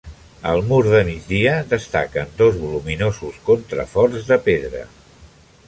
[0.51, 4.83] Al mur de migdia destaquen dos voluminosos contraforts de pedra.